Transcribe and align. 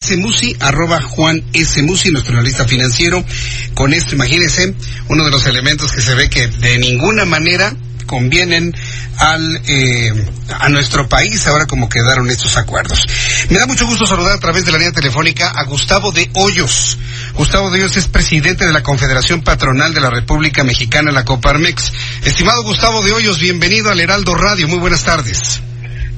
Smusi, 0.00 0.56
arroba 0.60 1.02
Juan 1.02 1.42
S. 1.52 1.82
Musi, 1.82 2.10
nuestro 2.10 2.34
analista 2.34 2.64
financiero. 2.64 3.24
Con 3.74 3.92
esto, 3.92 4.14
imagínense, 4.14 4.72
uno 5.08 5.24
de 5.24 5.30
los 5.32 5.44
elementos 5.46 5.90
que 5.90 6.00
se 6.00 6.14
ve 6.14 6.30
que 6.30 6.46
de 6.46 6.78
ninguna 6.78 7.24
manera 7.24 7.74
convienen 8.06 8.72
al 9.18 9.60
eh, 9.66 10.12
a 10.60 10.68
nuestro 10.68 11.08
país 11.08 11.46
ahora 11.48 11.66
como 11.66 11.88
quedaron 11.88 12.30
estos 12.30 12.56
acuerdos. 12.56 13.04
Me 13.50 13.58
da 13.58 13.66
mucho 13.66 13.86
gusto 13.86 14.06
saludar 14.06 14.36
a 14.36 14.40
través 14.40 14.64
de 14.64 14.70
la 14.70 14.78
línea 14.78 14.92
telefónica 14.92 15.50
a 15.50 15.64
Gustavo 15.64 16.12
de 16.12 16.30
Hoyos. 16.34 16.96
Gustavo 17.34 17.68
de 17.68 17.80
Hoyos 17.80 17.96
es 17.96 18.06
presidente 18.06 18.66
de 18.66 18.72
la 18.72 18.84
Confederación 18.84 19.42
Patronal 19.42 19.92
de 19.92 20.00
la 20.00 20.10
República 20.10 20.62
Mexicana, 20.62 21.10
la 21.10 21.24
Coparmex. 21.24 21.92
Estimado 22.24 22.62
Gustavo 22.62 23.02
de 23.02 23.12
Hoyos, 23.12 23.40
bienvenido 23.40 23.90
al 23.90 23.98
Heraldo 23.98 24.36
Radio. 24.36 24.68
Muy 24.68 24.78
buenas 24.78 25.02
tardes. 25.02 25.60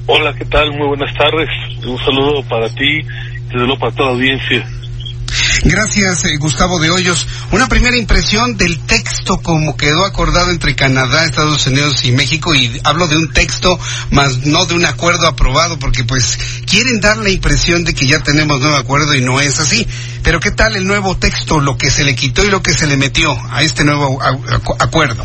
Hola, 0.07 0.35
¿qué 0.37 0.45
tal? 0.45 0.71
Muy 0.73 0.89
buenas 0.89 1.15
tardes. 1.17 1.49
Un 1.87 1.97
saludo 1.99 2.43
para 2.49 2.69
ti, 2.69 3.01
desde 3.53 3.67
luego 3.67 3.79
para 3.79 3.93
toda 3.95 4.09
la 4.11 4.15
audiencia. 4.17 4.67
Gracias, 5.63 6.25
eh, 6.25 6.37
Gustavo 6.39 6.81
de 6.81 6.91
Hoyos. 6.91 7.27
Una 7.53 7.69
primera 7.69 7.97
impresión 7.97 8.57
del 8.57 8.81
texto 8.81 9.39
como 9.43 9.77
quedó 9.77 10.05
acordado 10.05 10.51
entre 10.51 10.75
Canadá, 10.75 11.25
Estados 11.25 11.67
Unidos 11.67 12.05
y 12.05 12.13
México, 12.13 12.55
y 12.55 12.81
hablo 12.83 13.07
de 13.07 13.17
un 13.17 13.31
texto, 13.33 13.79
más 14.11 14.47
no 14.47 14.67
de 14.67 14.75
un 14.75 14.85
acuerdo 14.87 15.27
aprobado, 15.27 15.79
porque 15.79 16.03
pues 16.05 16.39
quieren 16.67 17.01
dar 17.01 17.19
la 17.19 17.31
impresión 17.31 17.85
de 17.85 17.95
que 17.95 18.07
ya 18.07 18.21
tenemos 18.21 18.61
nuevo 18.61 18.77
acuerdo 18.77 19.15
y 19.15 19.21
no 19.21 19.41
es 19.41 19.61
así. 19.61 19.87
Pero 20.23 20.41
¿qué 20.41 20.51
tal 20.51 20.77
el 20.77 20.87
nuevo 20.87 21.17
texto, 21.17 21.61
lo 21.61 21.77
que 21.77 21.91
se 21.91 22.05
le 22.05 22.15
quitó 22.15 22.45
y 22.45 22.49
lo 22.51 22.63
que 22.63 22.73
se 22.75 22.87
le 22.87 22.97
metió 22.97 23.37
a 23.51 23.63
este 23.63 23.85
nuevo 23.85 24.19
acu- 24.21 24.77
acuerdo? 24.79 25.23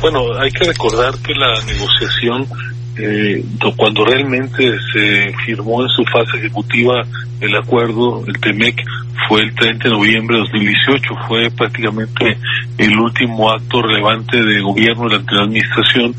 Bueno, 0.00 0.20
hay 0.40 0.50
que 0.50 0.64
recordar 0.64 1.14
que 1.18 1.32
la 1.34 1.62
negociación, 1.64 2.46
eh, 2.98 3.44
do- 3.58 3.74
cuando 3.76 4.04
realmente 4.04 4.76
se 4.92 5.32
firmó 5.44 5.82
en 5.82 5.88
su 5.88 6.04
fase 6.04 6.38
ejecutiva 6.38 7.02
el 7.40 7.56
acuerdo, 7.56 8.22
el 8.26 8.38
TEMEC, 8.38 8.82
fue 9.28 9.42
el 9.42 9.54
30 9.54 9.84
de 9.88 9.90
noviembre 9.94 10.36
de 10.36 10.42
2018. 10.42 11.14
Fue 11.28 11.50
prácticamente 11.50 12.36
el 12.78 12.98
último 12.98 13.50
acto 13.50 13.82
relevante 13.82 14.36
de 14.42 14.60
gobierno 14.60 15.08
de 15.08 15.20
la 15.30 15.42
administración 15.44 16.14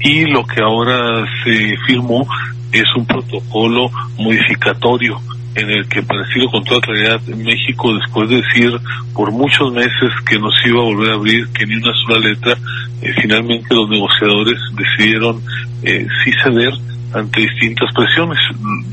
y 0.00 0.24
lo 0.26 0.44
que 0.46 0.60
ahora 0.62 1.24
se 1.44 1.76
firmó 1.86 2.26
es 2.72 2.84
un 2.96 3.04
protocolo 3.06 3.90
modificatorio 4.18 5.20
en 5.54 5.70
el 5.70 5.88
que 5.88 6.02
para 6.02 6.22
decirlo 6.22 6.50
con 6.50 6.64
toda 6.64 6.80
claridad 6.80 7.20
México 7.22 7.94
después 7.94 8.28
de 8.28 8.36
decir 8.36 8.72
por 9.14 9.30
muchos 9.32 9.72
meses 9.72 10.10
que 10.26 10.38
nos 10.38 10.54
iba 10.64 10.80
a 10.80 10.84
volver 10.84 11.10
a 11.10 11.14
abrir 11.14 11.48
que 11.48 11.66
ni 11.66 11.76
una 11.76 11.92
sola 12.06 12.20
letra 12.20 12.56
eh, 13.02 13.12
finalmente 13.20 13.74
los 13.74 13.88
negociadores 13.88 14.58
decidieron 14.74 15.42
eh, 15.82 16.06
sí 16.24 16.32
ceder 16.42 16.72
ante 17.14 17.42
distintas 17.42 17.92
presiones. 17.94 18.38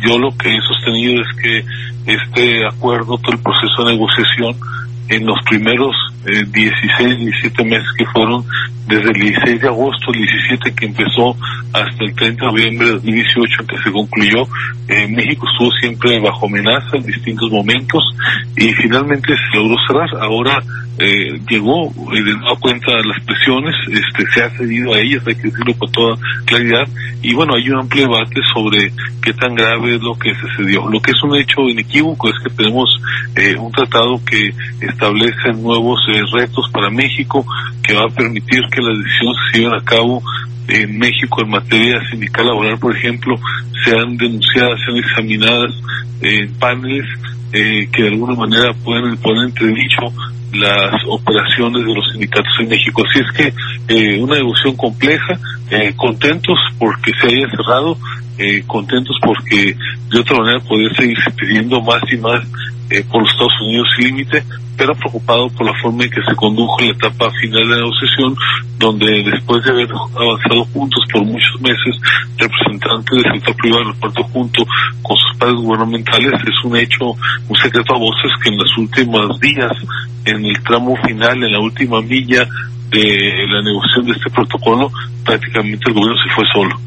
Yo 0.06 0.18
lo 0.18 0.36
que 0.38 0.50
he 0.50 0.62
sostenido 0.62 1.22
es 1.22 1.42
que 1.42 1.66
este 2.06 2.66
acuerdo 2.66 3.18
todo 3.18 3.32
el 3.32 3.42
proceso 3.42 3.86
de 3.86 3.94
negociación 3.94 4.56
en 5.08 5.26
los 5.26 5.38
primeros 5.46 5.96
eh, 6.26 6.46
16, 6.46 7.20
17 7.20 7.64
meses 7.64 7.88
que 7.98 8.06
fueron 8.06 8.44
desde 8.88 9.10
el 9.12 9.20
16 9.22 9.62
de 9.62 9.68
agosto, 9.68 10.12
el 10.12 10.20
17 10.20 10.74
que 10.74 10.86
empezó 10.88 11.38
hasta 11.74 12.04
el 12.04 12.16
30 12.16 12.46
de 12.46 12.52
noviembre 12.52 12.88
de 12.88 12.94
2018 12.94 13.68
que 13.68 13.78
se 13.84 13.92
concluyó, 13.92 14.48
eh, 14.88 15.08
México 15.08 15.46
estuvo 15.52 15.72
siempre 15.80 16.20
bajo 16.20 16.48
amenaza 16.48 16.98
en 16.98 17.06
distintos 17.06 17.52
momentos 17.52 18.04
y 18.58 18.74
finalmente 18.74 19.36
se 19.36 19.58
logró 19.58 19.76
cerrar. 19.88 20.10
Ahora 20.20 20.60
eh, 20.98 21.40
llegó 21.50 21.94
y 22.12 22.22
de 22.24 22.36
cuenta 22.60 22.92
las 23.06 23.24
presiones, 23.24 23.76
este, 23.88 24.30
se 24.34 24.44
ha 24.44 24.50
cedido 24.50 24.94
a 24.94 25.00
ellas, 25.00 25.24
hay 25.26 25.36
que 25.36 25.44
decirlo 25.44 25.74
con 25.78 25.92
toda 25.92 26.18
claridad, 26.46 26.88
y 27.22 27.34
bueno, 27.34 27.54
hay 27.56 27.70
un 27.70 27.80
amplio 27.80 28.04
debate 28.04 28.42
sobre 28.54 28.92
qué 29.22 29.34
tan 29.34 29.56
grave 29.56 29.96
es 29.96 30.02
lo 30.02 30.18
que 30.18 30.34
se 30.36 30.48
cedió. 30.58 30.90
Lo 30.90 31.02
que 31.02 31.12
es 31.12 31.24
un 31.24 31.36
hecho 31.36 31.62
inequívoco 31.62 32.30
es 32.30 32.36
que 32.44 32.50
tenemos 32.50 32.90
eh, 33.36 33.56
un 33.56 33.72
tratado 33.72 34.20
que 34.26 34.54
establece 34.82 35.54
nuevos 35.54 36.00
eh, 36.10 36.24
retos 36.32 36.70
para 36.72 36.90
México, 36.90 37.46
que 37.84 37.94
va 37.94 38.06
a 38.06 38.16
permitir 38.16 38.62
que 38.72 38.82
las 38.82 38.98
decisiones 38.98 39.38
se 39.52 39.60
lleven 39.60 39.74
a 39.74 39.84
cabo 39.84 40.22
en 40.68 40.98
México 40.98 41.42
en 41.42 41.50
materia 41.50 42.00
sindical 42.10 42.46
laboral, 42.46 42.78
por 42.78 42.96
ejemplo, 42.96 43.36
sean 43.84 44.18
denunciadas, 44.18 44.80
sean 44.86 44.98
examinadas 44.98 45.72
en 46.22 46.54
paneles 46.56 47.06
eh, 47.52 47.90
que 47.92 48.04
de 48.04 48.10
alguna 48.10 48.36
manera 48.36 48.74
pueden 48.84 49.18
poner 49.18 49.44
en 49.44 49.50
entredicho 49.50 50.14
las 50.54 51.02
operaciones 51.08 51.86
de 51.86 51.94
los 51.94 52.12
sindicatos 52.12 52.54
en 52.60 52.70
México. 52.70 53.04
Así 53.08 53.20
es 53.20 53.32
que 53.32 53.54
eh, 53.88 54.22
una 54.22 54.36
negociación 54.36 54.76
compleja, 54.76 55.40
eh, 55.72 55.94
contentos 55.96 56.58
porque 56.78 57.12
se 57.20 57.28
haya 57.28 57.50
cerrado, 57.50 57.98
eh, 58.40 58.64
contentos 58.66 59.16
porque 59.22 59.76
de 60.10 60.20
otra 60.20 60.38
manera 60.38 60.60
poder 60.62 60.96
seguirse 60.96 61.30
pidiendo 61.32 61.82
más 61.82 62.02
y 62.12 62.18
más 62.18 62.42
eh, 62.90 63.04
por 63.12 63.22
los 63.22 63.32
Estados 63.32 63.54
Unidos 63.62 63.88
sin 63.96 64.08
límite, 64.08 64.44
pero 64.78 64.96
preocupado 64.96 65.50
por 65.50 65.66
la 65.66 65.74
forma 65.82 66.06
en 66.06 66.10
que 66.10 66.24
se 66.24 66.36
condujo 66.36 66.80
la 66.80 66.92
etapa 66.92 67.30
final 67.32 67.68
de 67.68 67.70
la 67.70 67.82
negociación, 67.82 68.36
donde 68.80 69.24
después 69.24 69.64
de 69.64 69.72
haber 69.72 69.90
avanzado 69.92 70.66
juntos 70.74 71.04
por 71.12 71.24
muchos 71.26 71.62
meses, 71.62 72.02
representantes 72.38 73.22
del 73.22 73.34
sector 73.34 73.56
privado 73.58 73.84
del 73.84 73.96
puerto 73.96 74.24
junto 74.24 74.66
con 75.04 75.18
sus 75.18 75.38
padres 75.38 75.58
gubernamentales, 75.58 76.34
es 76.42 76.66
un 76.66 76.78
hecho, 76.78 77.12
un 77.48 77.58
secreto 77.62 77.94
a 77.94 78.00
voces 78.00 78.32
que 78.42 78.50
en 78.50 78.58
los 78.58 78.78
últimos 78.78 79.40
días, 79.40 79.72
en 80.26 80.46
el 80.46 80.64
tramo 80.64 80.96
final, 81.06 81.44
en 81.44 81.52
la 81.52 81.60
última 81.60 82.02
milla 82.02 82.48
de 82.90 83.46
la 83.50 83.62
negociación 83.62 84.06
de 84.06 84.12
este 84.14 84.30
protocolo, 84.32 84.92
prácticamente 85.24 85.90
el 85.90 85.94
gobierno 85.94 86.18
se 86.24 86.34
fue 86.34 86.46
solo. 86.54 86.80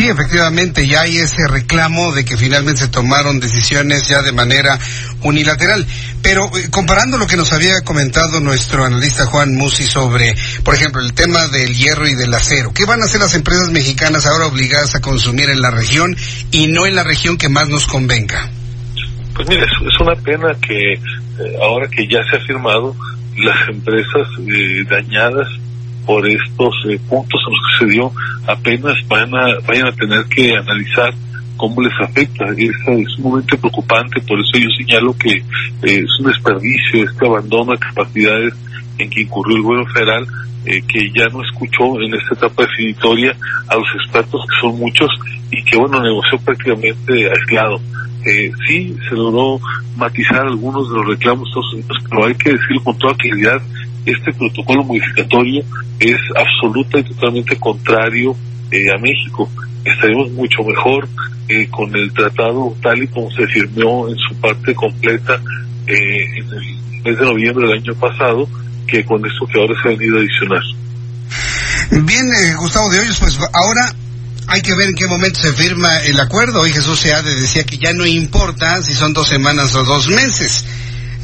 Sí, 0.00 0.08
efectivamente, 0.08 0.86
ya 0.86 1.02
hay 1.02 1.18
ese 1.18 1.46
reclamo 1.46 2.10
de 2.12 2.24
que 2.24 2.38
finalmente 2.38 2.80
se 2.80 2.88
tomaron 2.88 3.38
decisiones 3.38 4.08
ya 4.08 4.22
de 4.22 4.32
manera 4.32 4.78
unilateral. 5.20 5.86
Pero 6.22 6.46
eh, 6.56 6.70
comparando 6.70 7.18
lo 7.18 7.26
que 7.26 7.36
nos 7.36 7.52
había 7.52 7.82
comentado 7.82 8.40
nuestro 8.40 8.86
analista 8.86 9.26
Juan 9.26 9.54
Musi 9.56 9.82
sobre, 9.82 10.34
por 10.64 10.74
ejemplo, 10.74 11.02
el 11.02 11.12
tema 11.12 11.48
del 11.48 11.76
hierro 11.76 12.08
y 12.08 12.14
del 12.14 12.32
acero, 12.32 12.72
¿qué 12.72 12.86
van 12.86 13.02
a 13.02 13.04
hacer 13.04 13.20
las 13.20 13.34
empresas 13.34 13.68
mexicanas 13.68 14.24
ahora 14.24 14.46
obligadas 14.46 14.94
a 14.94 15.02
consumir 15.02 15.50
en 15.50 15.60
la 15.60 15.70
región 15.70 16.16
y 16.50 16.68
no 16.68 16.86
en 16.86 16.94
la 16.94 17.04
región 17.04 17.36
que 17.36 17.50
más 17.50 17.68
nos 17.68 17.86
convenga? 17.86 18.48
Pues 19.34 19.50
mira, 19.50 19.66
es, 19.66 19.86
es 19.86 20.00
una 20.00 20.14
pena 20.14 20.56
que 20.66 20.94
eh, 20.94 21.00
ahora 21.60 21.86
que 21.88 22.08
ya 22.08 22.20
se 22.30 22.38
ha 22.38 22.40
firmado, 22.46 22.96
las 23.36 23.68
empresas 23.68 24.26
eh, 24.48 24.82
dañadas 24.88 25.46
por 26.06 26.26
estos 26.26 26.74
eh, 26.88 26.98
puntos 27.08 27.40
en 27.46 27.52
los 27.52 27.60
que 27.60 27.84
se 27.84 27.92
dio 27.92 28.12
apenas 28.46 28.96
van 29.08 29.34
a, 29.34 29.58
vayan 29.66 29.88
a 29.88 29.92
tener 29.92 30.24
que 30.24 30.56
analizar 30.56 31.12
cómo 31.56 31.82
les 31.82 31.92
afecta. 32.00 32.46
Es, 32.56 32.70
es 32.88 33.12
sumamente 33.16 33.56
preocupante, 33.58 34.20
por 34.22 34.40
eso 34.40 34.58
yo 34.58 34.68
señalo 34.78 35.14
que 35.16 35.36
eh, 35.36 35.42
es 35.82 36.20
un 36.20 36.26
desperdicio 36.26 37.04
este 37.04 37.26
abandono 37.26 37.72
de 37.72 37.78
capacidades 37.78 38.54
en 38.98 39.10
que 39.10 39.22
incurrió 39.22 39.56
el 39.56 39.62
gobierno 39.62 39.92
federal, 39.92 40.26
eh, 40.64 40.82
que 40.86 41.10
ya 41.10 41.26
no 41.28 41.42
escuchó 41.42 42.00
en 42.00 42.14
esta 42.14 42.34
etapa 42.34 42.64
definitoria 42.64 43.34
a 43.68 43.76
los 43.76 43.86
expertos, 43.96 44.40
que 44.46 44.60
son 44.60 44.78
muchos, 44.78 45.10
y 45.50 45.62
que 45.64 45.76
bueno, 45.76 46.02
negoció 46.02 46.38
prácticamente 46.38 47.30
aislado. 47.30 47.80
Eh, 48.24 48.52
sí, 48.66 48.94
se 49.08 49.14
logró 49.14 49.60
matizar 49.96 50.46
algunos 50.46 50.90
de 50.90 50.96
los 50.96 51.06
reclamos 51.06 51.48
de 51.72 51.80
Estados 51.80 52.04
pero 52.08 52.26
hay 52.26 52.34
que 52.34 52.52
decirlo 52.52 52.84
con 52.84 52.98
toda 52.98 53.14
claridad, 53.14 53.62
este 54.06 54.32
protocolo 54.32 54.84
modificatorio 54.84 55.62
es 55.98 56.18
absoluta 56.36 56.98
y 56.98 57.04
totalmente 57.04 57.56
contrario 57.56 58.36
eh, 58.70 58.90
a 58.90 58.98
México. 58.98 59.48
Estaremos 59.84 60.30
mucho 60.32 60.62
mejor 60.62 61.08
eh, 61.48 61.68
con 61.70 61.94
el 61.96 62.12
tratado 62.12 62.76
tal 62.82 63.02
y 63.02 63.08
como 63.08 63.30
se 63.30 63.46
firmó 63.46 64.08
en 64.08 64.16
su 64.16 64.34
parte 64.40 64.74
completa 64.74 65.40
eh, 65.86 66.38
en 66.38 66.48
el 66.52 67.02
mes 67.02 67.18
de 67.18 67.24
noviembre 67.24 67.66
del 67.66 67.78
año 67.78 67.94
pasado 67.94 68.48
que 68.86 69.04
con 69.04 69.24
esto 69.24 69.46
que 69.46 69.58
ahora 69.58 69.74
se 69.82 69.88
ha 69.88 69.96
venido 69.96 70.16
a 70.16 70.20
adicionar. 70.20 70.62
Bien, 71.90 72.26
eh, 72.26 72.54
Gustavo 72.56 72.88
de 72.90 73.00
Hoyos, 73.00 73.18
pues 73.18 73.38
ahora 73.52 73.94
hay 74.46 74.62
que 74.62 74.74
ver 74.74 74.88
en 74.88 74.94
qué 74.94 75.06
momento 75.06 75.40
se 75.40 75.52
firma 75.52 75.98
el 76.04 76.18
acuerdo. 76.20 76.60
Hoy 76.60 76.72
Jesús 76.72 76.98
Seade 77.00 77.34
decía 77.34 77.64
que 77.64 77.78
ya 77.78 77.92
no 77.92 78.06
importa 78.06 78.82
si 78.82 78.94
son 78.94 79.12
dos 79.12 79.28
semanas 79.28 79.74
o 79.74 79.84
dos 79.84 80.08
meses. 80.08 80.64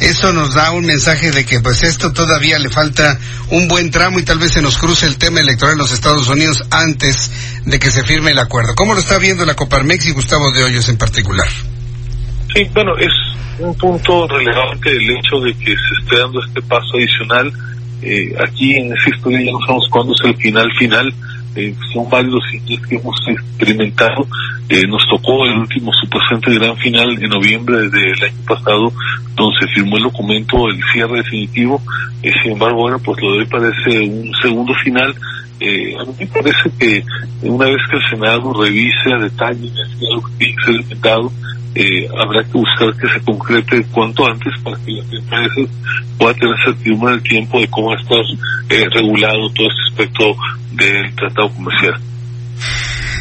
Eso 0.01 0.33
nos 0.33 0.55
da 0.55 0.73
un 0.73 0.85
mensaje 0.85 1.31
de 1.31 1.47
que 1.47 1.61
pues 1.61 1.83
esto 1.83 2.13
todavía 2.13 2.59
le 2.59 2.69
falta 2.69 3.19
un 3.51 3.67
buen 3.67 3.91
tramo 3.91 4.19
y 4.19 4.25
tal 4.25 4.39
vez 4.39 4.53
se 4.53 4.61
nos 4.63 4.77
cruce 4.77 5.07
el 5.07 5.17
tema 5.17 5.41
electoral 5.41 5.73
en 5.73 5.79
los 5.79 5.93
Estados 5.93 6.29
Unidos 6.29 6.65
antes 6.71 7.31
de 7.65 7.79
que 7.79 7.91
se 7.91 8.05
firme 8.05 8.33
el 8.33 8.39
acuerdo. 8.39 8.75
¿Cómo 8.75 8.93
lo 8.93 9.01
está 9.01 9.19
viendo 9.19 9.47
la 9.47 9.55
Coparmex 9.55 10.07
y 10.07 10.13
Gustavo 10.13 10.53
de 10.53 10.65
Hoyos 10.65 10.89
en 10.91 10.99
particular? 10.99 11.49
Sí, 12.55 12.65
bueno, 12.75 12.97
es 12.99 13.13
un 13.59 13.75
punto 13.77 14.29
relevante 14.29 14.91
el 14.91 15.11
hecho 15.11 15.41
de 15.41 15.55
que 15.55 15.75
se 15.75 16.03
esté 16.03 16.19
dando 16.19 16.45
este 16.45 16.61
paso 16.63 16.97
adicional. 16.97 17.53
Eh, 18.03 18.35
aquí 18.47 18.77
historia 19.07 19.41
ya 19.41 19.53
no 19.53 19.61
sabemos 19.61 19.89
cuándo 19.91 20.13
es 20.13 20.21
el 20.29 20.37
final 20.37 20.71
final. 20.79 21.15
Eh, 21.57 21.75
son 21.93 22.09
varios 22.09 22.35
los 22.35 22.45
que 22.89 22.97
hemos 22.97 23.17
experimentado. 23.29 24.27
Eh, 24.69 24.83
nos 24.87 25.03
tocó 25.09 25.47
el 25.47 25.59
último 25.59 25.93
supuestamente 25.93 26.55
gran 26.55 26.77
final 26.77 27.11
en 27.23 27.31
noviembre 27.31 27.89
del 27.89 28.23
año 28.23 28.45
pasado, 28.47 28.93
donde 29.35 29.59
se 29.61 29.69
firmó 29.69 29.97
el 29.97 30.05
documento, 30.05 30.69
el 30.69 30.81
cierre 30.93 31.19
definitivo. 31.19 31.81
Eh, 32.23 32.33
sin 32.43 32.53
embargo, 32.53 32.83
bueno, 32.83 32.99
pues 32.99 33.21
lo 33.23 33.33
de 33.33 33.39
hoy 33.39 33.47
parece 33.47 34.01
un 34.09 34.33
segundo 34.43 34.75
final. 34.83 35.15
Eh, 35.61 35.95
a 35.99 36.05
mí 36.05 36.13
me 36.19 36.27
parece 36.27 36.71
que 36.79 37.03
una 37.43 37.67
vez 37.67 37.79
que 37.91 37.97
el 37.97 38.11
Senado 38.11 38.53
revise 38.53 39.13
a 39.15 39.19
detalle 39.19 39.71
lo 40.01 40.21
que 40.21 40.33
tiene 40.39 40.57
que 40.57 40.65
ser 40.65 40.75
eh, 41.77 42.09
habrá 42.19 42.43
que 42.43 42.53
buscar 42.53 42.97
que 42.97 43.07
se 43.07 43.21
concrete 43.23 43.87
cuanto 43.93 44.27
antes 44.27 44.53
para 44.65 44.79
que 44.79 44.93
las 44.93 45.13
empresas 45.13 45.69
puedan 46.19 46.37
tener 46.37 46.57
certidumbre 46.65 47.13
del 47.13 47.23
tiempo 47.23 47.61
de 47.61 47.69
cómo 47.69 47.95
estar 47.95 48.23
eh, 48.71 48.87
regulado 48.95 49.51
todo 49.51 49.69
este 49.69 49.83
aspecto 49.91 50.37
del 50.73 51.15
tratado 51.15 51.51
comercial. 51.51 52.01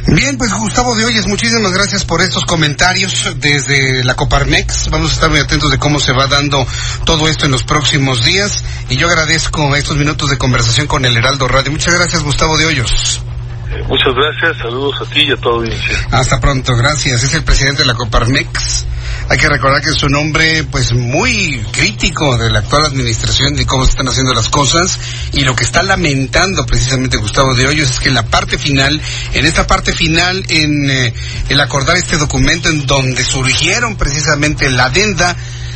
Bien, 0.08 0.38
pues 0.38 0.54
Gustavo 0.54 0.96
de 0.96 1.04
Hoyes, 1.04 1.28
muchísimas 1.28 1.74
gracias 1.74 2.06
por 2.06 2.22
estos 2.22 2.46
comentarios 2.46 3.28
desde 3.38 4.04
la 4.04 4.16
Coparmex. 4.16 4.90
Vamos 4.90 5.10
a 5.10 5.14
estar 5.16 5.30
muy 5.30 5.40
atentos 5.40 5.70
de 5.72 5.80
cómo 5.80 6.00
se 6.00 6.14
va 6.14 6.28
dando 6.28 6.66
todo 7.06 7.28
esto 7.28 7.46
en 7.46 7.52
los 7.52 7.64
próximos 7.64 8.24
días. 8.24 8.64
Y 8.88 8.96
yo 8.96 9.08
agradezco 9.08 9.76
estos 9.76 9.98
minutos 9.98 10.30
de 10.30 10.38
conversación 10.38 10.88
con 10.88 11.04
el 11.04 11.18
Heraldo 11.18 11.48
Radio. 11.50 11.72
Muchas 11.72 11.94
gracias, 11.94 12.24
Gustavo 12.24 12.56
de 12.56 12.68
Hoyos. 12.68 13.25
Muchas 13.88 14.14
gracias, 14.14 14.58
saludos 14.58 14.96
a 15.02 15.06
ti 15.06 15.22
y 15.22 15.32
a 15.32 15.38
toda 15.38 15.56
audiencia. 15.58 16.08
Hasta 16.12 16.40
pronto, 16.40 16.76
gracias. 16.76 17.24
Es 17.24 17.34
el 17.34 17.44
presidente 17.44 17.82
de 17.84 17.88
la 17.88 17.94
Coparmex. 17.94 18.86
Hay 19.30 19.38
que 19.38 19.50
recordar 19.50 19.82
que 19.82 19.90
es 19.90 20.04
un 20.04 20.16
hombre 20.16 20.64
pues 20.66 20.94
muy 20.94 21.64
crítico 21.72 22.38
de 22.38 22.50
la 22.52 22.60
actual 22.60 22.86
administración 22.86 23.56
de 23.56 23.66
cómo 23.66 23.84
se 23.84 23.92
están 23.92 24.08
haciendo 24.08 24.34
las 24.34 24.50
cosas 24.50 25.00
y 25.34 25.42
lo 25.42 25.56
que 25.56 25.64
está 25.64 25.82
lamentando 25.82 26.66
precisamente 26.66 27.18
Gustavo 27.18 27.56
de 27.56 27.68
Hoyos 27.68 27.90
es 27.90 28.00
que 28.00 28.10
en 28.10 28.16
la 28.16 28.26
parte 28.26 28.58
final, 28.58 29.02
en 29.34 29.46
esta 29.46 29.66
parte 29.66 29.94
final, 29.94 30.44
en 30.50 30.90
eh, 30.90 31.14
el 31.50 31.60
acordar 31.60 31.98
este 31.98 32.18
documento 32.18 32.70
en 32.70 32.86
donde 32.86 33.24
surgieron 33.24 33.96
precisamente 33.96 34.70
la 34.70 34.86
adenda 34.86 35.36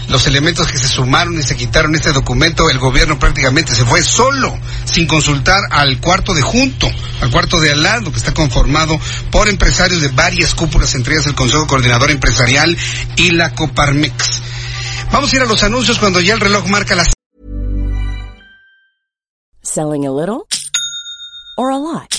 los 0.10 0.26
elementos 0.26 0.68
que 0.72 0.78
se 0.78 0.88
sumaron 0.88 1.40
y 1.40 1.44
se 1.44 1.56
quitaron 1.56 1.96
este 1.96 2.12
documento, 2.12 2.70
el 2.70 2.80
gobierno 2.80 3.20
prácticamente 3.20 3.76
se 3.76 3.86
fue 3.86 4.04
solo, 4.04 4.58
sin 4.86 5.08
consultar 5.08 5.62
al 5.70 6.00
cuarto 6.00 6.34
de 6.34 6.42
junto, 6.42 6.90
al 7.22 7.32
cuarto 7.32 7.60
de 7.60 7.72
al 7.72 7.84
lado, 7.84 8.12
que 8.12 8.18
está 8.18 8.34
conformado 8.34 9.00
por 9.32 9.50
empresarios 9.50 10.02
de 10.02 10.10
varias 10.10 10.54
cúpulas, 10.56 10.96
entre 10.96 11.16
ellas 11.16 11.28
el 11.28 11.36
Consejo 11.36 11.68
Coordinador 11.68 12.12
Empresarial 12.12 12.76
y 13.16 13.32
la 13.32 13.54
Coparmex. 13.56 14.42
Vamos 15.12 15.32
a 15.32 15.36
ir 15.36 15.42
a 15.42 15.46
los 15.46 15.64
anuncios 15.64 15.98
cuando 15.98 16.22
ya 16.22 16.34
el 16.34 16.40
reloj 16.40 16.68
marca 16.68 16.96
las... 16.96 17.14
Selling 19.62 20.06
a 20.06 20.12
little 20.12 20.46
or 21.58 21.72
a 21.72 21.78
lot? 21.78 22.19